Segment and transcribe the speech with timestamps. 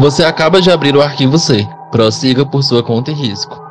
[0.00, 1.68] Você acaba de abrir o arquivo C.
[1.90, 3.62] Prossiga por sua conta e risco.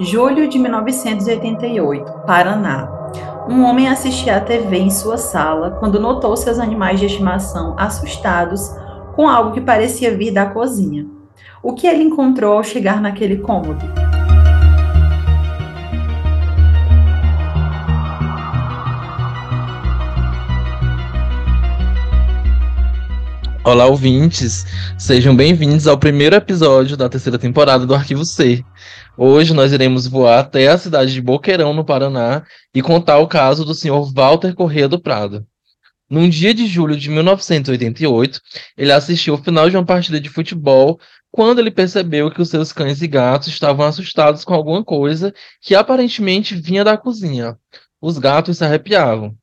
[0.00, 2.90] Julho de 1988, Paraná.
[3.48, 8.74] Um homem assistia à TV em sua sala quando notou seus animais de estimação assustados
[9.14, 11.06] com algo que parecia vir da cozinha.
[11.62, 14.05] O que ele encontrou ao chegar naquele cômodo?
[23.66, 24.64] Olá, ouvintes!
[24.96, 28.64] Sejam bem-vindos ao primeiro episódio da terceira temporada do Arquivo C.
[29.18, 33.64] Hoje nós iremos voar até a cidade de Boqueirão, no Paraná, e contar o caso
[33.64, 35.44] do senhor Walter Corrêa do Prado.
[36.08, 38.40] Num dia de julho de 1988,
[38.78, 41.00] ele assistiu ao final de uma partida de futebol
[41.32, 45.74] quando ele percebeu que os seus cães e gatos estavam assustados com alguma coisa que
[45.74, 47.58] aparentemente vinha da cozinha.
[48.00, 49.36] Os gatos se arrepiavam.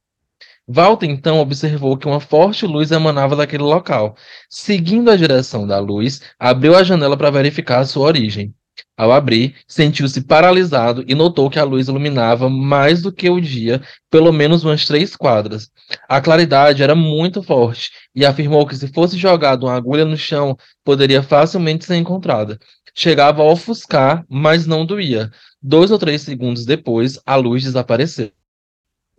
[0.68, 4.16] Walter então observou que uma forte luz emanava daquele local.
[4.50, 8.54] Seguindo a direção da luz, abriu a janela para verificar sua origem.
[8.98, 13.82] Ao abrir, sentiu-se paralisado e notou que a luz iluminava mais do que o dia,
[14.10, 15.70] pelo menos umas três quadras.
[16.08, 20.56] A claridade era muito forte e afirmou que se fosse jogada uma agulha no chão,
[20.84, 22.58] poderia facilmente ser encontrada.
[22.96, 25.30] Chegava a ofuscar, mas não doía.
[25.62, 28.32] Dois ou três segundos depois, a luz desapareceu.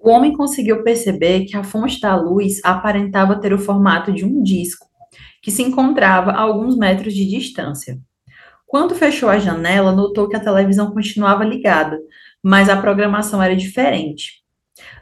[0.05, 4.43] O homem conseguiu perceber que a fonte da luz aparentava ter o formato de um
[4.43, 4.87] disco,
[5.41, 7.99] que se encontrava a alguns metros de distância.
[8.67, 11.99] Quando fechou a janela, notou que a televisão continuava ligada,
[12.43, 14.43] mas a programação era diferente.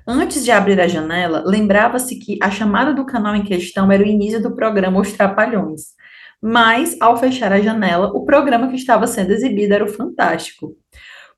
[0.06, 4.06] Antes de abrir a janela, lembrava-se que a chamada do canal em questão era o
[4.06, 5.97] início do programa Os Trapalhões.
[6.41, 10.77] Mas, ao fechar a janela, o programa que estava sendo exibido era o Fantástico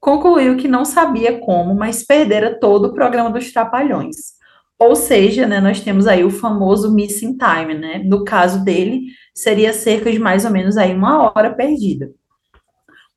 [0.05, 4.34] concluiu que não sabia como, mas perdera todo o programa dos Trapalhões.
[4.78, 8.02] Ou seja, né, nós temos aí o famoso missing time, né?
[8.05, 12.12] No caso dele, seria cerca de mais ou menos aí uma hora perdida.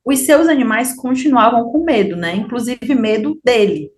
[0.02, 2.34] Os seus animais continuavam com medo, né?
[2.34, 3.90] Inclusive medo dele.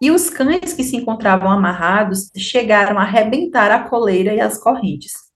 [0.00, 5.27] E os cães que se encontravam amarrados chegaram a arrebentar a coleira e as correntes.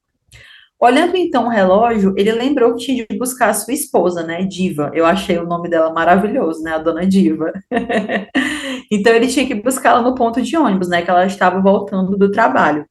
[0.84, 4.91] Olhando então o relógio, ele lembrou que tinha de buscar a sua esposa, né, Diva.
[4.93, 7.53] Eu achei o nome dela maravilhoso, né, a dona Diva.
[8.91, 12.32] então ele tinha que buscá-la no ponto de ônibus, né, que ela estava voltando do
[12.32, 12.84] trabalho.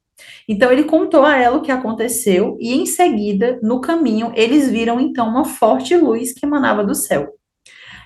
[0.47, 4.97] Então ele contou a ela o que aconteceu e em seguida, no caminho, eles viram
[4.97, 7.27] então uma forte luz que emanava do céu.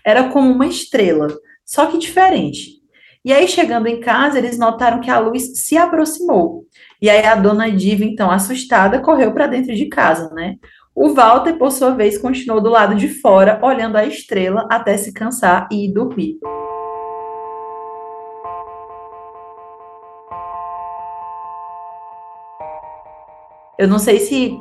[0.04, 1.28] Era como uma estrela,
[1.64, 2.72] só que diferente.
[3.24, 6.66] E aí chegando em casa, eles notaram que a luz se aproximou
[7.06, 10.56] e aí a dona Diva, então, assustada, correu para dentro de casa, né?
[10.96, 15.14] O Walter, por sua vez, continuou do lado de fora, olhando a estrela até se
[15.14, 16.40] cansar e ir dormir.
[23.78, 24.60] Eu não sei se,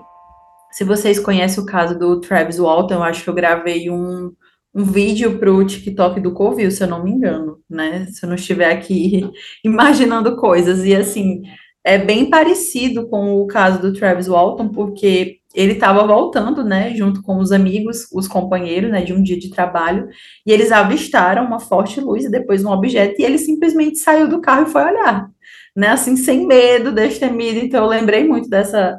[0.70, 4.30] se vocês conhecem o caso do Travis Walton, eu acho que eu gravei um,
[4.74, 8.04] um vídeo para o TikTok do Covil, se eu não me engano, né?
[8.10, 9.30] Se eu não estiver aqui
[9.64, 10.84] imaginando coisas.
[10.84, 11.40] E assim,
[11.84, 17.22] é bem parecido com o caso do Travis Walton, porque ele estava voltando, né, junto
[17.22, 20.08] com os amigos, os companheiros, né, de um dia de trabalho,
[20.44, 24.40] e eles avistaram uma forte luz e depois um objeto, e ele simplesmente saiu do
[24.40, 25.28] carro e foi olhar,
[25.76, 28.98] né, assim, sem medo, destemido, então eu lembrei muito dessa,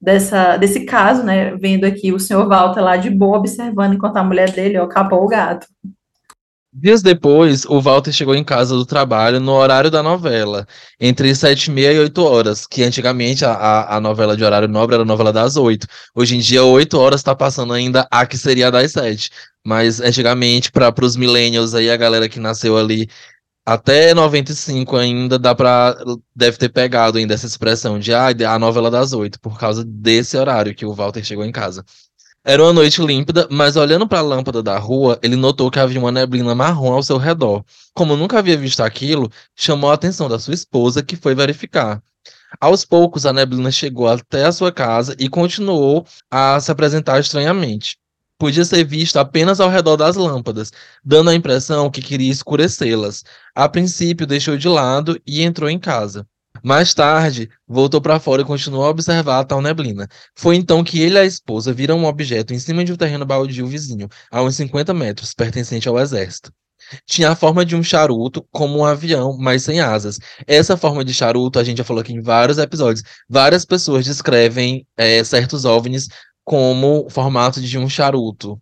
[0.00, 4.24] dessa, desse caso, né, vendo aqui o senhor Walter lá de boa, observando enquanto a
[4.24, 5.66] mulher dele, ó, capou o gato.
[6.72, 10.66] Dias depois, o Walter chegou em casa do trabalho no horário da novela,
[11.00, 14.94] entre sete e meia e oito horas, que antigamente a, a novela de horário nobre
[14.94, 15.86] era a novela das oito.
[16.14, 19.30] Hoje em dia, oito horas está passando ainda a que seria das sete.
[19.66, 23.08] Mas antigamente, para os millennials aí, a galera que nasceu ali
[23.66, 25.96] até 95 ainda, dá pra,
[26.34, 30.36] deve ter pegado ainda essa expressão de ah, a novela das oito, por causa desse
[30.36, 31.84] horário que o Walter chegou em casa.
[32.44, 35.98] Era uma noite límpida, mas olhando para a lâmpada da rua, ele notou que havia
[35.98, 37.64] uma neblina marrom ao seu redor.
[37.92, 42.02] Como nunca havia visto aquilo, chamou a atenção da sua esposa, que foi verificar.
[42.60, 47.98] Aos poucos, a neblina chegou até a sua casa e continuou a se apresentar estranhamente.
[48.38, 50.72] Podia ser vista apenas ao redor das lâmpadas,
[51.04, 53.24] dando a impressão que queria escurecê-las.
[53.54, 56.26] A princípio, deixou de lado e entrou em casa.
[56.62, 60.08] Mais tarde, voltou para fora e continuou a observar a tal neblina.
[60.34, 63.24] Foi então que ele e a esposa viram um objeto em cima de um terreno
[63.24, 66.52] baldio vizinho, a uns 50 metros, pertencente ao exército.
[67.06, 70.18] Tinha a forma de um charuto, como um avião, mas sem asas.
[70.46, 73.02] Essa forma de charuto, a gente já falou aqui em vários episódios.
[73.28, 76.08] Várias pessoas descrevem é, certos OVNIs
[76.44, 78.60] como o formato de um charuto.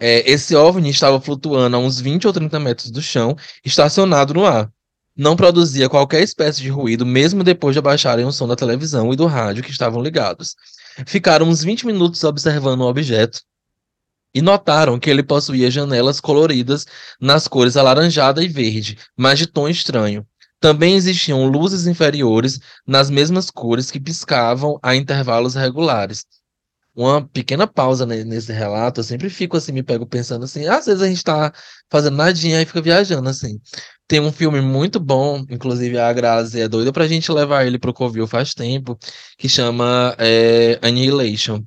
[0.00, 4.46] É, esse OVNI estava flutuando a uns 20 ou 30 metros do chão, estacionado no
[4.46, 4.70] ar
[5.18, 9.16] não produzia qualquer espécie de ruído, mesmo depois de abaixarem o som da televisão e
[9.16, 10.54] do rádio que estavam ligados.
[11.04, 13.40] Ficaram uns 20 minutos observando o objeto
[14.32, 16.86] e notaram que ele possuía janelas coloridas
[17.20, 20.24] nas cores alaranjada e verde, mas de tom estranho.
[20.60, 26.24] Também existiam luzes inferiores nas mesmas cores que piscavam a intervalos regulares.
[26.94, 31.00] Uma pequena pausa nesse relato, eu sempre fico assim, me pego pensando assim, às vezes
[31.00, 31.52] a gente tá
[31.88, 33.60] fazendo nadinha e fica viajando assim.
[34.08, 37.92] Tem um filme muito bom, inclusive a Grazi é doida pra gente levar ele pro
[37.92, 38.98] Covil faz tempo,
[39.36, 41.62] que chama é, Annihilation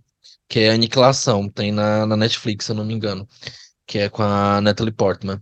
[0.51, 3.25] que é Aniquilação, tem na, na Netflix, se eu não me engano,
[3.87, 5.41] que é com a Natalie Portman.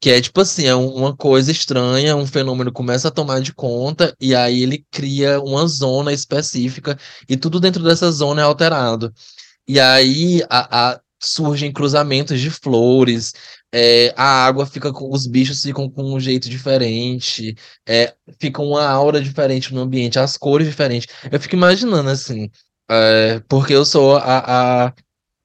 [0.00, 4.16] Que é tipo assim, é uma coisa estranha, um fenômeno começa a tomar de conta,
[4.18, 6.98] e aí ele cria uma zona específica,
[7.28, 9.12] e tudo dentro dessa zona é alterado.
[9.68, 13.34] E aí a, a surgem cruzamentos de flores,
[13.72, 15.10] é, a água fica com.
[15.12, 17.54] Os bichos ficam com um jeito diferente,
[17.86, 21.08] é, fica uma aura diferente no ambiente, as cores diferentes.
[21.30, 22.50] Eu fico imaginando assim
[22.88, 24.94] é, porque eu sou a, a,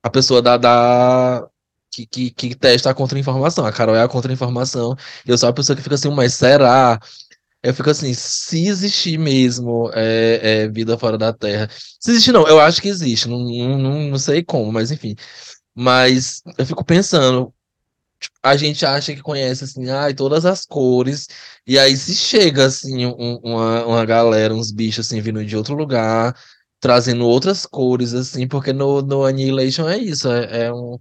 [0.04, 1.48] a pessoa da, da
[1.92, 3.66] que, que, que testa a contra-informação.
[3.66, 4.96] A Carol é a contra-informação.
[5.26, 7.00] Eu sou a pessoa que fica assim, mas será?
[7.62, 11.69] Eu fico assim, se existir mesmo é, é, vida fora da Terra.
[12.00, 13.28] Se existir, não, eu acho que existe.
[13.30, 15.16] Não, não, não sei como, mas enfim.
[15.76, 17.54] Mas eu fico pensando,
[18.42, 21.28] a gente acha que conhece assim, ai, todas as cores,
[21.66, 25.75] e aí se chega assim, um, uma, uma galera, uns bichos assim vindo de outro
[25.75, 26.36] lugar,
[26.80, 30.98] trazendo outras cores, assim, porque no, no Annihilation é isso, é, é um.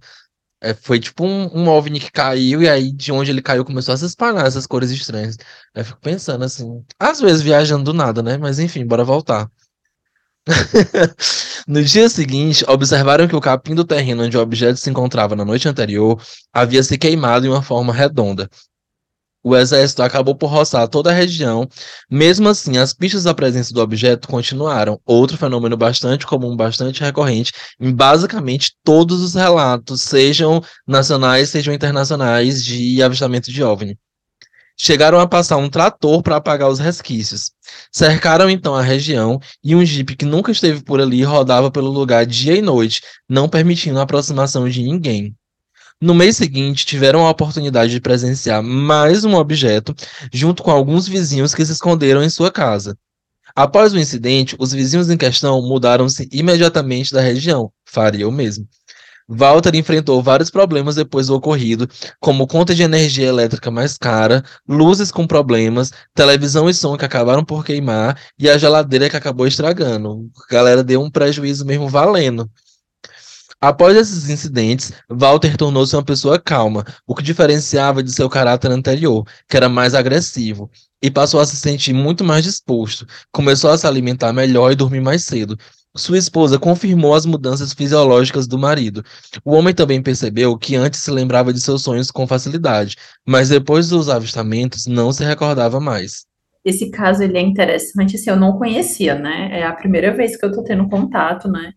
[0.61, 3.93] É, foi tipo um, um OVNI que caiu, e aí de onde ele caiu começou
[3.93, 5.37] a se espalhar essas cores estranhas.
[5.75, 8.37] Eu fico pensando assim, às vezes viajando do nada, né?
[8.37, 9.49] Mas enfim, bora voltar.
[11.67, 15.45] no dia seguinte, observaram que o capim do terreno onde o objeto se encontrava na
[15.45, 18.49] noite anterior havia se queimado em uma forma redonda,
[19.43, 21.67] o exército acabou por roçar toda a região.
[22.09, 24.99] Mesmo assim, as pistas da presença do objeto continuaram.
[25.05, 32.63] Outro fenômeno bastante comum, bastante recorrente, em basicamente todos os relatos, sejam nacionais, sejam internacionais,
[32.63, 33.97] de avistamento de OVNI.
[34.77, 37.51] Chegaram a passar um trator para apagar os resquícios.
[37.91, 42.25] Cercaram então a região e um jipe que nunca esteve por ali rodava pelo lugar
[42.25, 45.35] dia e noite, não permitindo a aproximação de ninguém.
[46.01, 49.95] No mês seguinte, tiveram a oportunidade de presenciar mais um objeto,
[50.33, 52.97] junto com alguns vizinhos que se esconderam em sua casa.
[53.55, 57.71] Após o incidente, os vizinhos em questão mudaram-se imediatamente da região.
[57.85, 58.67] Faria o mesmo.
[59.33, 61.89] Walter enfrentou vários problemas depois do ocorrido,
[62.19, 67.43] como conta de energia elétrica mais cara, luzes com problemas, televisão e som que acabaram
[67.43, 70.29] por queimar e a geladeira que acabou estragando.
[70.49, 72.49] A galera deu um prejuízo mesmo valendo.
[73.59, 79.25] Após esses incidentes, Walter tornou-se uma pessoa calma, o que diferenciava de seu caráter anterior,
[79.47, 80.69] que era mais agressivo,
[81.01, 83.07] e passou a se sentir muito mais disposto.
[83.31, 85.57] Começou a se alimentar melhor e dormir mais cedo.
[85.95, 89.03] Sua esposa confirmou as mudanças fisiológicas do marido.
[89.45, 93.89] O homem também percebeu que antes se lembrava de seus sonhos com facilidade, mas depois
[93.89, 96.25] dos avistamentos não se recordava mais.
[96.65, 99.49] Esse caso ele é interessante, assim, eu não conhecia, né?
[99.51, 101.73] É a primeira vez que eu tô tendo contato, né?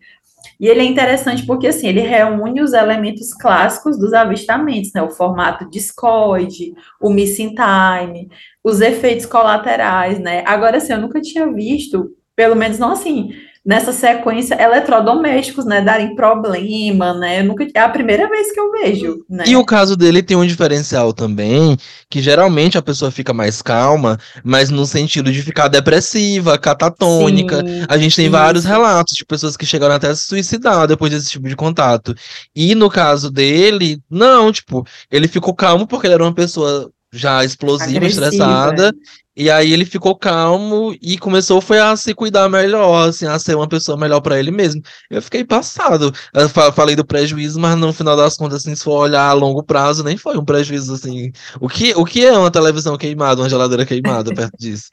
[0.59, 5.03] E ele é interessante porque assim, ele reúne os elementos clássicos dos avistamentos, né?
[5.03, 8.31] O formato discoide, o missing time,
[8.65, 10.43] os efeitos colaterais, né?
[10.47, 13.31] Agora, assim, eu nunca tinha visto, pelo menos não assim,
[13.67, 17.41] nessa sequência eletrodomésticos, né, darem problema, né?
[17.41, 19.43] Eu nunca é a primeira vez que eu vejo, né?
[19.45, 21.77] E o caso dele tem um diferencial também,
[22.09, 27.59] que geralmente a pessoa fica mais calma, mas no sentido de ficar depressiva, catatônica.
[27.59, 28.33] Sim, a gente tem isso.
[28.33, 32.15] vários relatos de pessoas que chegaram até a se suicidar depois desse tipo de contato.
[32.55, 37.45] E no caso dele, não, tipo, ele ficou calmo porque ele era uma pessoa já
[37.45, 38.93] explosiva, Agressiva, estressada, é.
[39.37, 43.55] E aí ele ficou calmo e começou foi a se cuidar melhor, assim, a ser
[43.55, 44.81] uma pessoa melhor para ele mesmo.
[45.11, 46.11] Eu fiquei passado.
[46.33, 49.63] Eu falei do prejuízo, mas no final das contas, assim, se for olhar a longo
[49.63, 51.31] prazo, nem foi um prejuízo assim.
[51.61, 54.89] O que, o que é uma televisão queimada, uma geladeira queimada perto disso?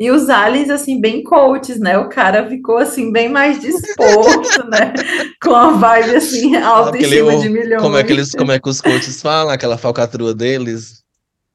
[0.00, 1.98] E os aliens, assim, bem coaches, né?
[1.98, 4.92] O cara ficou, assim, bem mais disposto, né?
[5.42, 7.82] Com a vibe, assim, alta em cima de milhões.
[7.82, 11.02] Como é, que eles, como é que os coaches falam, aquela falcatrua deles?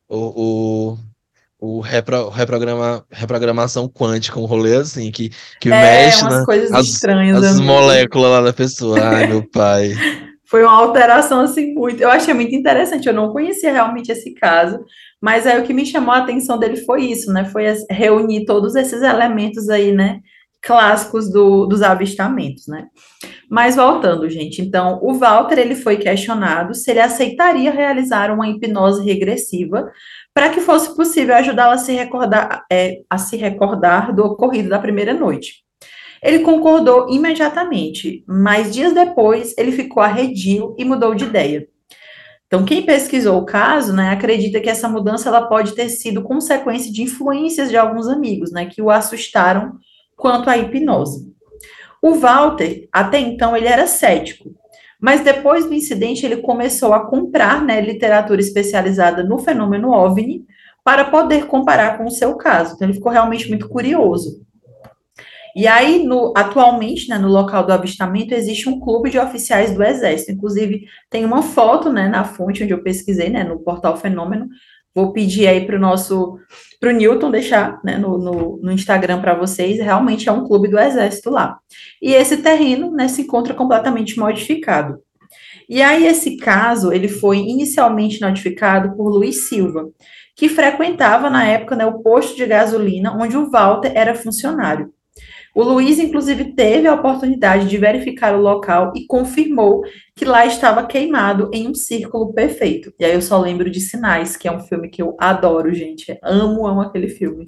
[0.09, 0.97] O, o
[1.63, 5.29] o repro, reprograma, reprogramação quântica, um rolê assim, que,
[5.61, 8.99] que é, mexe umas coisas as, estranhas as moléculas lá da pessoa.
[9.01, 9.93] Ai, meu pai.
[10.45, 12.01] Foi uma alteração assim muito.
[12.03, 13.07] Eu achei muito interessante.
[13.07, 14.77] Eu não conhecia realmente esse caso,
[15.21, 17.45] mas aí o que me chamou a atenção dele foi isso, né?
[17.45, 20.19] Foi reunir todos esses elementos aí, né?
[20.63, 22.87] Clássicos do, dos avistamentos, né?
[23.49, 29.03] Mas voltando, gente, então o Walter ele foi questionado se ele aceitaria realizar uma hipnose
[29.03, 29.91] regressiva
[30.33, 34.79] para que fosse possível ajudá-la a se recordar, é, a se recordar do ocorrido da
[34.79, 35.63] primeira noite.
[36.23, 41.67] Ele concordou imediatamente, mas dias depois ele ficou arredio e mudou de ideia.
[42.47, 46.91] Então, quem pesquisou o caso, né, acredita que essa mudança ela pode ter sido consequência
[46.91, 49.73] de influências de alguns amigos, né, que o assustaram
[50.23, 51.29] quanto à hipnose.
[52.01, 54.51] O Walter, até então, ele era cético,
[54.97, 60.45] mas depois do incidente ele começou a comprar, né, literatura especializada no fenômeno OVNI
[60.81, 62.75] para poder comparar com o seu caso.
[62.75, 64.41] Então, ele ficou realmente muito curioso.
[65.53, 69.83] E aí, no, atualmente, né, no local do avistamento, existe um clube de oficiais do
[69.83, 70.31] Exército.
[70.31, 74.47] Inclusive, tem uma foto né, na fonte onde eu pesquisei, né, no portal Fenômeno.
[74.95, 76.37] Vou pedir aí para o nosso,
[76.79, 79.79] para o Newton deixar né, no, no, no Instagram para vocês.
[79.79, 81.57] Realmente é um clube do Exército lá.
[82.01, 84.99] E esse terreno né, se encontra completamente modificado.
[85.67, 89.89] E aí, esse caso, ele foi inicialmente notificado por Luiz Silva,
[90.35, 94.91] que frequentava, na época, né, o posto de gasolina onde o Walter era funcionário.
[95.55, 99.83] O Luiz, inclusive, teve a oportunidade de verificar o local e confirmou
[100.15, 102.91] que lá estava queimado em um círculo perfeito.
[102.99, 106.17] E aí eu só lembro de Sinais, que é um filme que eu adoro, gente.
[106.23, 107.45] Amo, amo aquele filme.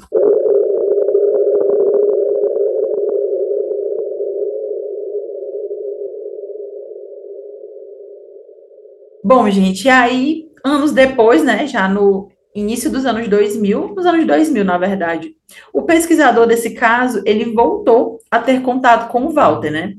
[9.24, 14.64] Bom, gente, aí, anos depois, né, já no início dos anos 2000, nos anos 2000,
[14.64, 15.36] na verdade.
[15.74, 19.94] O pesquisador desse caso, ele voltou a ter contato com o Walter, né?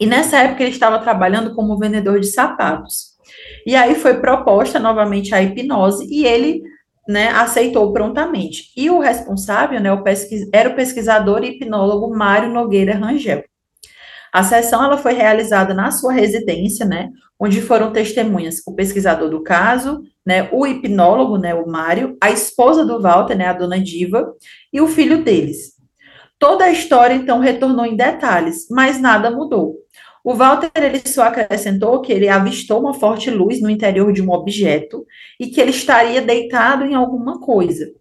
[0.00, 3.12] E nessa época ele estava trabalhando como vendedor de sapatos.
[3.66, 6.62] E aí foi proposta novamente a hipnose e ele,
[7.06, 8.72] né, aceitou prontamente.
[8.76, 10.48] E o responsável, né, o pesquis...
[10.52, 13.44] era o pesquisador e hipnólogo Mário Nogueira Rangel.
[14.32, 19.42] A sessão ela foi realizada na sua residência, né, onde foram testemunhas o pesquisador do
[19.42, 24.34] caso, né, o hipnólogo, né, o Mário, a esposa do Walter, né, a dona Diva,
[24.72, 25.72] e o filho deles.
[26.38, 29.76] Toda a história, então, retornou em detalhes, mas nada mudou.
[30.24, 34.30] O Walter ele só acrescentou que ele avistou uma forte luz no interior de um
[34.30, 35.04] objeto
[35.38, 37.92] e que ele estaria deitado em alguma coisa.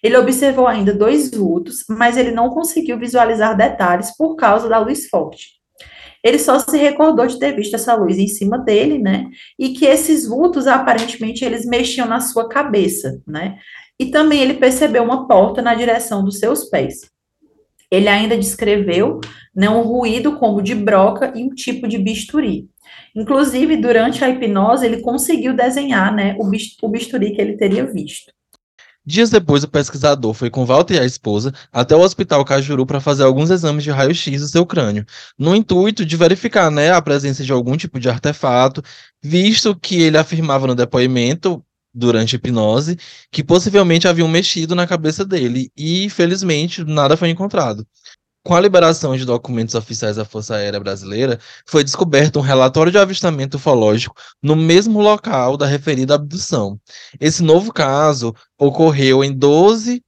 [0.00, 5.08] Ele observou ainda dois vultos, mas ele não conseguiu visualizar detalhes por causa da luz
[5.08, 5.63] forte.
[6.24, 9.28] Ele só se recordou de ter visto essa luz em cima dele, né?
[9.58, 13.58] E que esses vultos, aparentemente, eles mexiam na sua cabeça, né?
[14.00, 17.10] E também ele percebeu uma porta na direção dos seus pés.
[17.90, 19.20] Ele ainda descreveu
[19.54, 22.68] né, um ruído como de broca e um tipo de bisturi.
[23.14, 28.32] Inclusive, durante a hipnose, ele conseguiu desenhar né, o bisturi que ele teria visto.
[29.06, 33.00] Dias depois, o pesquisador foi com Walter e a esposa até o Hospital Cajuru para
[33.00, 35.04] fazer alguns exames de raio-x do seu crânio,
[35.38, 38.82] no intuito de verificar né, a presença de algum tipo de artefato,
[39.22, 41.62] visto que ele afirmava no depoimento,
[41.94, 42.98] durante a hipnose,
[43.30, 47.86] que possivelmente haviam mexido na cabeça dele, e felizmente nada foi encontrado.
[48.46, 52.98] Com a liberação de documentos oficiais da Força Aérea Brasileira, foi descoberto um relatório de
[52.98, 56.78] avistamento ufológico no mesmo local da referida abdução.
[57.18, 60.02] Esse novo caso ocorreu em 12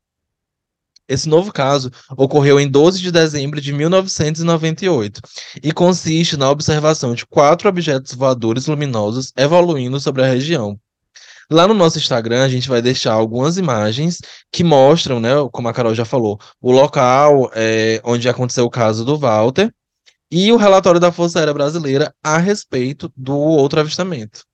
[1.08, 5.20] esse novo caso ocorreu em 12 de dezembro de 1998
[5.62, 10.76] e consiste na observação de quatro objetos voadores luminosos evoluindo sobre a região.
[11.50, 14.18] Lá no nosso Instagram, a gente vai deixar algumas imagens
[14.50, 19.04] que mostram, né, como a Carol já falou, o local é, onde aconteceu o caso
[19.04, 19.72] do Walter
[20.30, 24.45] e o relatório da Força Aérea Brasileira a respeito do outro avistamento.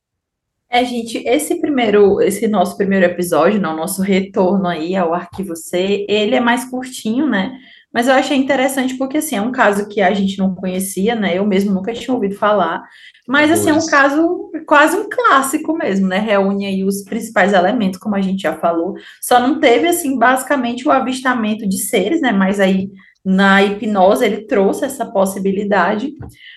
[0.75, 6.07] É, gente, esse primeiro, esse nosso primeiro episódio, não, nosso retorno aí ao Arquivo C,
[6.09, 7.59] ele é mais curtinho, né?
[7.93, 11.37] Mas eu achei interessante porque, assim, é um caso que a gente não conhecia, né?
[11.37, 12.83] Eu mesmo nunca tinha ouvido falar.
[13.29, 16.19] Mas, assim, é um caso quase um clássico mesmo, né?
[16.19, 18.95] Reúne aí os principais elementos, como a gente já falou.
[19.21, 22.33] Só não teve, assim, basicamente o avistamento de seres, né?
[22.33, 22.89] Mas aí,
[23.25, 26.13] na hipnose, ele trouxe essa possibilidade.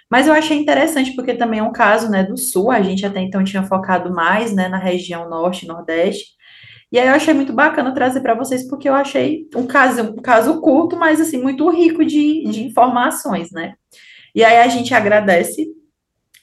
[0.09, 2.71] Mas eu achei interessante porque também é um caso, né, do Sul.
[2.71, 6.35] A gente até então tinha focado mais, né, na região Norte Nordeste.
[6.91, 10.21] E aí eu achei muito bacana trazer para vocês, porque eu achei um caso, um
[10.21, 13.73] caso curto, mas assim, muito rico de, de informações, né?
[14.33, 15.67] E aí a gente agradece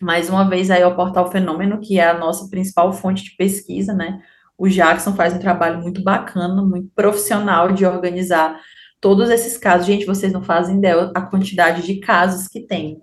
[0.00, 3.94] mais uma vez aí ao Portal Fenômeno, que é a nossa principal fonte de pesquisa,
[3.94, 4.20] né?
[4.58, 8.60] O Jackson faz um trabalho muito bacana, muito profissional de organizar
[9.02, 9.86] todos esses casos.
[9.86, 13.02] Gente, vocês não fazem ideia a quantidade de casos que tem.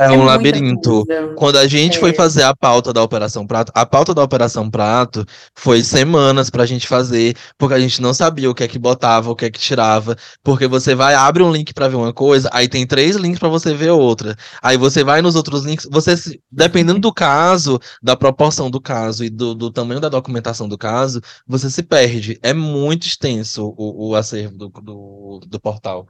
[0.00, 1.04] É, é um labirinto.
[1.36, 2.00] Quando a gente é.
[2.00, 6.64] foi fazer a pauta da Operação Prato, a pauta da Operação Prato foi semanas pra
[6.64, 9.50] gente fazer, porque a gente não sabia o que é que botava, o que é
[9.50, 13.14] que tirava, porque você vai, abre um link para ver uma coisa, aí tem três
[13.16, 14.34] links para você ver outra.
[14.62, 16.14] Aí você vai nos outros links, você,
[16.50, 21.20] dependendo do caso, da proporção do caso e do, do tamanho da documentação do caso,
[21.46, 22.38] você se perde.
[22.42, 26.06] É muito extenso o, o acervo do, do, do portal.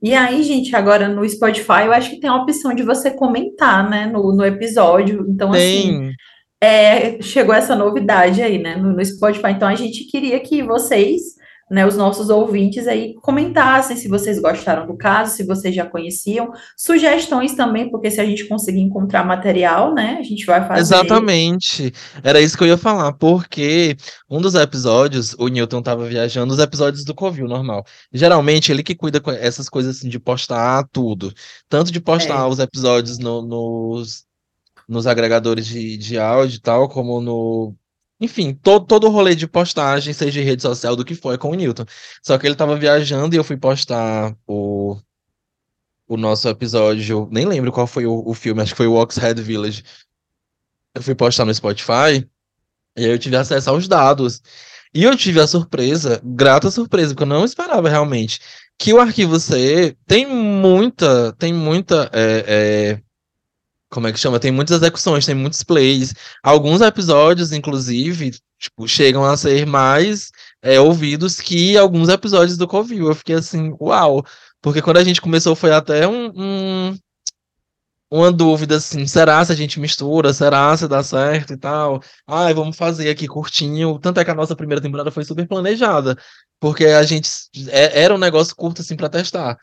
[0.00, 3.88] E aí, gente, agora no Spotify, eu acho que tem a opção de você comentar,
[3.88, 5.26] né, no, no episódio.
[5.28, 6.12] Então, assim,
[6.60, 6.68] Tem.
[6.68, 9.50] é, chegou essa novidade aí, né, no, no Spotify.
[9.50, 11.34] Então, a gente queria que vocês,
[11.70, 16.50] né, os nossos ouvintes aí, comentassem se vocês gostaram do caso, se vocês já conheciam.
[16.76, 20.80] Sugestões também, porque se a gente conseguir encontrar material, né, a gente vai fazer.
[20.80, 21.92] Exatamente.
[22.22, 23.96] Era isso que eu ia falar, porque
[24.30, 27.84] um dos episódios, o Newton tava viajando, os episódios do Covil, normal.
[28.12, 31.32] Geralmente, ele que cuida com essas coisas assim, de postar tudo.
[31.68, 32.48] Tanto de postar É.
[32.48, 34.24] os episódios no- nos,
[34.88, 37.74] nos agregadores de, de áudio e tal, como no.
[38.20, 41.38] Enfim, todo, todo o rolê de postagem, seja de rede social, do que for, é
[41.38, 41.84] com o Newton.
[42.22, 44.96] Só que ele tava viajando e eu fui postar o,
[46.08, 47.28] o nosso episódio.
[47.30, 49.84] Nem lembro qual foi o, o filme, acho que foi o Oxhead Village.
[50.94, 52.28] Eu fui postar no Spotify
[52.96, 54.42] e aí eu tive acesso aos dados.
[54.92, 58.40] E eu tive a surpresa, grata surpresa, porque eu não esperava realmente,
[58.78, 63.02] que o arquivo C tem muita, tem muita, é, é,
[63.90, 64.38] como é que chama?
[64.40, 66.14] Tem muitas execuções, tem muitos plays.
[66.42, 70.30] Alguns episódios, inclusive, tipo, chegam a ser mais
[70.62, 73.08] é, ouvidos que alguns episódios do Covil.
[73.08, 74.24] Eu fiquei assim, uau!
[74.60, 76.32] Porque quando a gente começou foi até um,
[76.90, 76.98] um-
[78.10, 80.32] uma dúvida assim, será se a gente mistura?
[80.32, 82.00] Será se dá certo e tal?
[82.26, 83.98] Ai, vamos fazer aqui curtinho.
[83.98, 86.16] Tanto é que a nossa primeira temporada foi super planejada,
[86.58, 87.28] porque a gente
[87.68, 89.58] é- era um negócio curto assim para testar.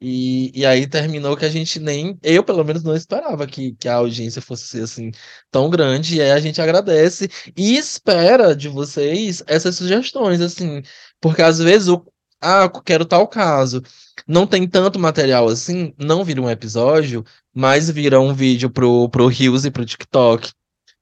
[0.00, 3.88] E, e aí terminou que a gente nem, eu pelo menos não esperava que, que
[3.88, 5.10] a audiência fosse assim
[5.50, 10.82] tão grande, e aí a gente agradece e espera de vocês essas sugestões, assim,
[11.20, 12.04] porque às vezes o,
[12.40, 13.82] ah, quero tal caso,
[14.26, 19.26] não tem tanto material assim, não vira um episódio, mas vira um vídeo pro, pro
[19.26, 20.52] Reels e pro TikTok.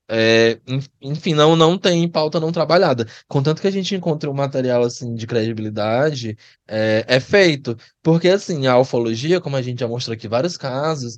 [0.09, 3.07] É, en- enfim, não, não tem pauta não trabalhada.
[3.29, 6.37] Contanto que a gente encontre um material assim de credibilidade,
[6.69, 7.77] é, é feito.
[8.03, 11.17] Porque assim, a ufologia, como a gente já mostrou aqui vários casos,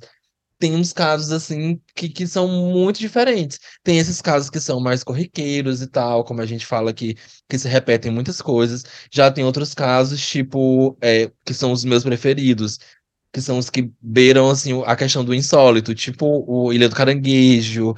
[0.59, 3.59] tem uns casos assim que, que são muito diferentes.
[3.83, 7.15] Tem esses casos que são mais corriqueiros e tal, como a gente fala aqui,
[7.49, 8.83] que se repetem muitas coisas.
[9.11, 12.77] Já tem outros casos, tipo, é, que são os meus preferidos,
[13.33, 17.93] que são os que beiram assim a questão do insólito, tipo o Ilha do Caranguejo,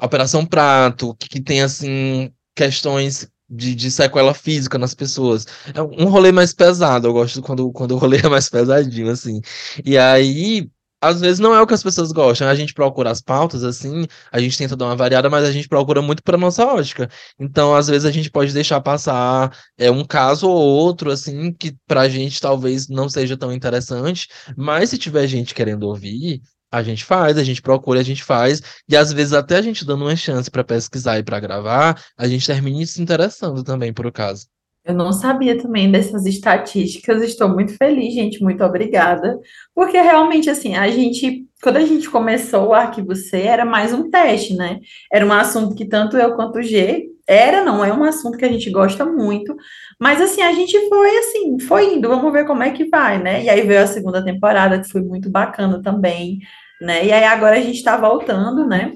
[0.00, 5.46] Operação Prato, que, que tem assim questões de, de sequela física nas pessoas.
[5.74, 9.40] É um rolê mais pesado, eu gosto quando, quando o rolê é mais pesadinho, assim.
[9.84, 10.68] E aí,
[11.04, 12.48] às vezes não é o que as pessoas gostam.
[12.48, 15.68] A gente procura as pautas, assim, a gente tenta dar uma variada, mas a gente
[15.68, 17.08] procura muito para nossa ótica.
[17.38, 21.76] Então, às vezes, a gente pode deixar passar é, um caso ou outro, assim, que
[21.86, 26.40] pra gente talvez não seja tão interessante, mas se tiver gente querendo ouvir.
[26.74, 29.84] A gente faz, a gente procura, a gente faz, e às vezes até a gente
[29.84, 34.06] dando uma chance para pesquisar e para gravar, a gente termina se interessando também por
[34.06, 34.48] o caso.
[34.84, 39.38] Eu não sabia também dessas estatísticas, estou muito feliz, gente, muito obrigada.
[39.72, 44.10] Porque realmente, assim, a gente, quando a gente começou o Arquivo C, era mais um
[44.10, 44.80] teste, né?
[45.12, 48.44] Era um assunto que tanto eu quanto o G, era, não, é um assunto que
[48.44, 49.56] a gente gosta muito,
[49.98, 53.42] mas assim, a gente foi assim, foi indo, vamos ver como é que vai, né?
[53.44, 56.40] E aí veio a segunda temporada, que foi muito bacana também,
[56.80, 57.04] né?
[57.06, 58.92] E aí agora a gente está voltando, né?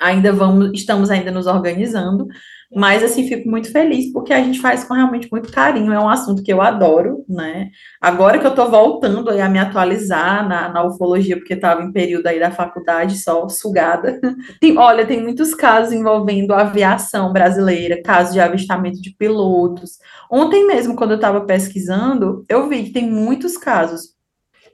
[0.00, 2.26] Ainda vamos, estamos ainda nos organizando,
[2.74, 6.08] mas assim, fico muito feliz porque a gente faz com realmente muito carinho, é um
[6.08, 7.68] assunto que eu adoro, né?
[8.00, 12.26] Agora que eu tô voltando a me atualizar na, na ufologia, porque estava em período
[12.28, 14.18] aí da faculdade só sugada.
[14.60, 19.98] Tem- olha, tem muitos casos envolvendo aviação brasileira, casos de avistamento de pilotos.
[20.30, 24.14] Ontem mesmo, quando eu estava pesquisando, eu vi que tem muitos casos.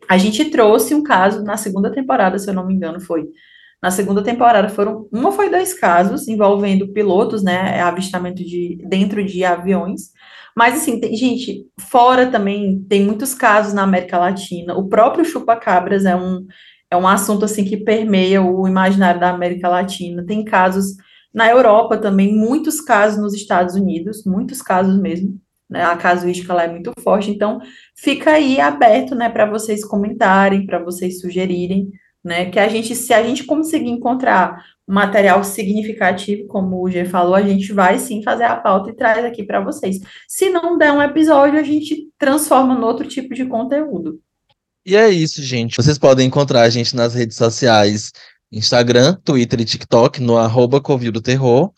[0.08, 3.26] A gente trouxe um caso na segunda temporada, se eu não me engano, foi.
[3.82, 9.44] Na segunda temporada foram, uma foi dois casos envolvendo pilotos, né, avistamento de dentro de
[9.44, 10.10] aviões.
[10.56, 14.74] Mas assim, tem, gente, fora também tem muitos casos na América Latina.
[14.74, 16.46] O próprio chupa-cabras é um
[16.90, 20.24] é um assunto assim que permeia o imaginário da América Latina.
[20.24, 20.96] Tem casos
[21.34, 25.38] na Europa também, muitos casos nos Estados Unidos, muitos casos mesmo.
[25.68, 27.58] Né, a casuística lá é muito forte, então
[27.96, 31.90] fica aí aberto, né, para vocês comentarem, para vocês sugerirem,
[32.24, 37.34] né, que a gente, se a gente conseguir encontrar material significativo, como o G falou,
[37.34, 39.98] a gente vai sim fazer a pauta e traz aqui para vocês.
[40.28, 44.20] Se não der um episódio, a gente transforma em outro tipo de conteúdo.
[44.84, 45.76] E é isso, gente.
[45.76, 48.12] Vocês podem encontrar a gente nas redes sociais,
[48.52, 51.72] Instagram, Twitter e TikTok, no arroba Covil do Terror.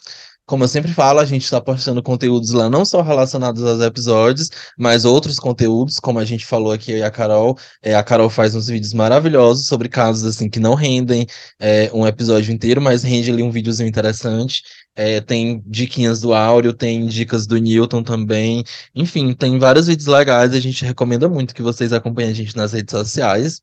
[0.48, 4.48] Como eu sempre falo, a gente está postando conteúdos lá não só relacionados aos episódios,
[4.78, 7.58] mas outros conteúdos, como a gente falou aqui, a Carol.
[7.82, 11.26] É, a Carol faz uns vídeos maravilhosos sobre casos assim que não rendem
[11.60, 14.62] é, um episódio inteiro, mas rende ali um videozinho interessante.
[14.96, 18.64] É, tem diquinhas do Áureo, tem dicas do Newton também.
[18.94, 20.54] Enfim, tem vários vídeos legais.
[20.54, 23.60] A gente recomenda muito que vocês acompanhem a gente nas redes sociais.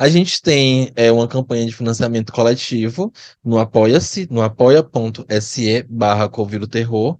[0.00, 3.12] A gente tem é, uma campanha de financiamento coletivo
[3.44, 6.26] no Apoia-se, no apoia.se barra
[6.70, 7.18] Terror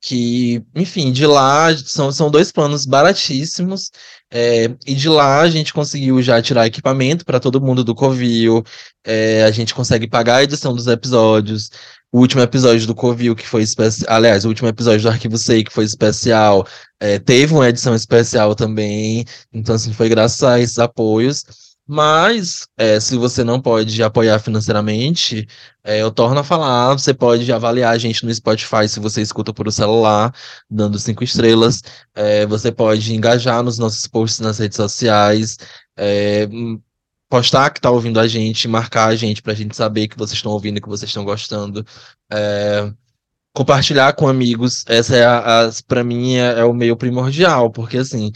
[0.00, 3.90] que, enfim, de lá são, são dois planos baratíssimos,
[4.32, 8.64] é, e de lá a gente conseguiu já tirar equipamento para todo mundo do Covil,
[9.04, 11.70] é, a gente consegue pagar a edição dos episódios,
[12.12, 15.62] o último episódio do Covil, que foi especial, aliás, o último episódio do Arquivo Sei,
[15.62, 16.66] que foi especial,
[17.00, 21.44] é, teve uma edição especial também, então, assim, foi graças a esses apoios,
[21.86, 25.46] mas, é, se você não pode apoiar financeiramente,
[25.84, 29.52] é, eu torno a falar, você pode avaliar a gente no Spotify se você escuta
[29.52, 30.32] por o celular,
[30.70, 31.82] dando cinco estrelas.
[32.14, 35.58] É, você pode engajar nos nossos posts nas redes sociais,
[35.96, 36.48] é,
[37.28, 40.36] postar que está ouvindo a gente, marcar a gente para a gente saber que vocês
[40.36, 41.84] estão ouvindo que vocês estão gostando.
[42.30, 42.92] É,
[43.52, 45.24] compartilhar com amigos, essa é
[45.86, 48.32] para mim é, é o meio primordial, porque assim,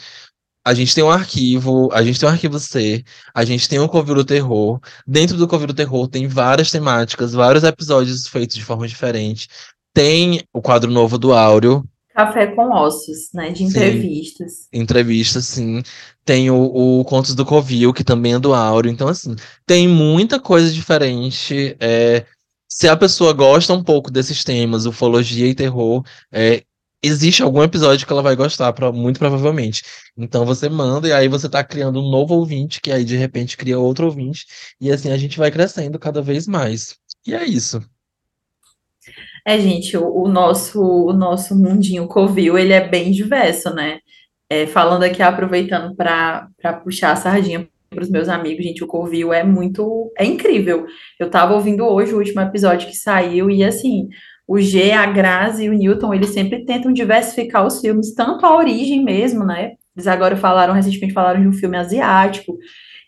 [0.67, 3.87] a gente tem um arquivo, a gente tem um arquivo C, a gente tem um
[3.87, 4.81] Covil do Terror.
[5.07, 9.47] Dentro do Covil do Terror tem várias temáticas, vários episódios feitos de forma diferente.
[9.95, 11.85] Tem o quadro novo do Áureo.
[12.13, 13.53] Café com ossos, né?
[13.53, 14.53] De entrevistas.
[14.53, 15.85] Sim, entrevistas, sim.
[16.25, 18.91] Tem o, o Contos do Covil, que também é do Áureo.
[18.91, 21.77] Então, assim, tem muita coisa diferente.
[21.79, 22.27] É,
[22.69, 26.03] se a pessoa gosta um pouco desses temas, ufologia e terror,
[26.33, 26.65] é,
[27.07, 29.83] existe algum episódio que ela vai gostar, muito provavelmente.
[30.17, 33.57] Então você manda e aí você tá criando um novo ouvinte, que aí de repente
[33.57, 34.47] cria outro ouvinte,
[34.81, 36.97] e assim a gente vai crescendo cada vez mais.
[37.27, 37.81] E é isso.
[39.47, 44.01] É, gente, o, o nosso o nosso mundinho Covil, ele é bem diverso, né?
[44.51, 46.49] É, falando aqui, aproveitando para
[46.83, 50.87] puxar a sardinha para os meus amigos, gente, o Covil é muito, é incrível.
[51.19, 54.09] Eu estava ouvindo hoje o último episódio que saiu e assim,
[54.47, 58.57] o G, a Grazi e o Newton, eles sempre tentam diversificar os filmes, tanto a
[58.57, 59.73] origem mesmo, né?
[59.97, 62.57] Eles agora falaram, recentemente falaram de um filme asiático.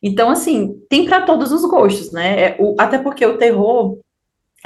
[0.02, 2.40] Então, assim, tem para todos os gostos, né?
[2.40, 3.98] É, o, até porque o terror,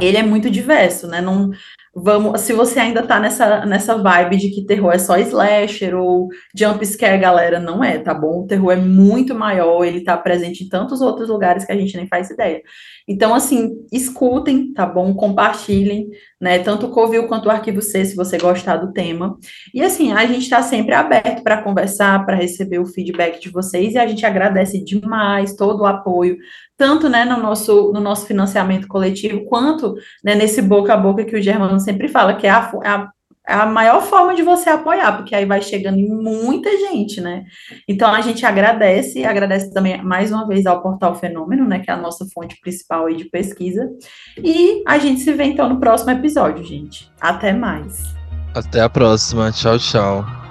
[0.01, 1.21] ele é muito diverso, né?
[1.21, 1.51] Não,
[1.95, 6.29] vamos, se você ainda tá nessa, nessa vibe de que terror é só slasher ou
[6.55, 8.43] jump scare, galera, não é, tá bom?
[8.43, 11.97] O terror é muito maior, ele tá presente em tantos outros lugares que a gente
[11.97, 12.63] nem faz ideia.
[13.07, 15.15] Então, assim, escutem, tá bom?
[15.15, 16.09] Compartilhem,
[16.41, 16.59] né?
[16.59, 19.37] Tanto o Covil quanto o Arquivo C, se você gostar do tema.
[19.75, 23.95] E assim, a gente está sempre aberto para conversar, para receber o feedback de vocês,
[23.95, 26.37] e a gente agradece demais todo o apoio,
[26.77, 31.37] tanto né, no, nosso, no nosso financiamento coletivo, quanto né, nesse boca a boca que
[31.37, 33.11] o Germano sempre fala, que é a, a
[33.47, 37.45] é a maior forma de você apoiar, porque aí vai chegando muita gente, né?
[37.89, 41.81] Então a gente agradece, agradece também mais uma vez ao Portal Fenômeno, né?
[41.81, 43.91] Que é a nossa fonte principal aí de pesquisa.
[44.39, 47.11] E a gente se vê então no próximo episódio, gente.
[47.21, 48.15] Até mais.
[48.55, 49.51] Até a próxima.
[49.51, 50.42] Tchau, tchau.